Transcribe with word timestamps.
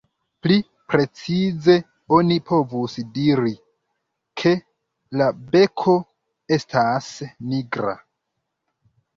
Pli 0.45 0.55
precize 0.93 1.75
oni 2.19 2.37
povus 2.47 2.95
diri, 3.17 3.53
ke 4.43 4.55
la 5.21 5.29
beko 5.53 5.97
estas 6.59 7.13
nigra. 7.53 7.95